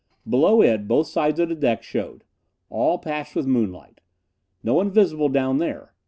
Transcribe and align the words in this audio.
Below 0.27 0.63
it, 0.63 0.87
both 0.87 1.05
sides 1.05 1.39
of 1.39 1.49
the 1.49 1.53
deck 1.55 1.83
showed. 1.83 2.23
All 2.71 2.97
patched 2.97 3.35
with 3.35 3.45
moonlight. 3.45 4.01
No 4.63 4.73
one 4.73 4.89
visible 4.89 5.29
down 5.29 5.59
there. 5.59 5.93